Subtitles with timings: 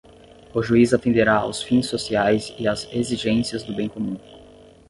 [0.51, 4.17] o juiz atenderá aos fins sociais e às exigências do bem comum